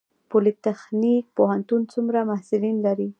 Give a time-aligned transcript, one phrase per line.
[0.29, 3.09] پولي تخنیک پوهنتون څومره محصلین لري؟